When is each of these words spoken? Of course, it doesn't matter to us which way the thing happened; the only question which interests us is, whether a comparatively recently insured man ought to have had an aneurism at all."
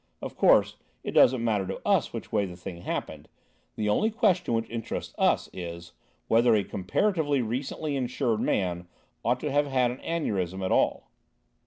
Of 0.19 0.35
course, 0.35 0.77
it 1.03 1.11
doesn't 1.11 1.43
matter 1.43 1.67
to 1.67 1.79
us 1.87 2.11
which 2.11 2.31
way 2.31 2.47
the 2.47 2.55
thing 2.57 2.81
happened; 2.81 3.27
the 3.75 3.87
only 3.87 4.09
question 4.09 4.55
which 4.55 4.67
interests 4.67 5.13
us 5.19 5.47
is, 5.53 5.91
whether 6.27 6.55
a 6.55 6.63
comparatively 6.63 7.43
recently 7.43 7.95
insured 7.95 8.39
man 8.39 8.87
ought 9.23 9.39
to 9.41 9.51
have 9.51 9.67
had 9.67 9.91
an 9.91 9.99
aneurism 9.99 10.65
at 10.65 10.71
all." 10.71 11.11